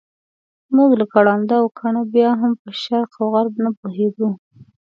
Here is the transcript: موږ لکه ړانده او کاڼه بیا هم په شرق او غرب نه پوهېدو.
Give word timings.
موږ 0.75 0.89
لکه 1.01 1.17
ړانده 1.25 1.55
او 1.61 1.67
کاڼه 1.79 2.03
بیا 2.13 2.29
هم 2.41 2.51
په 2.61 2.69
شرق 2.81 3.11
او 3.19 3.25
غرب 3.33 3.55
نه 3.65 3.71
پوهېدو. 3.79 4.29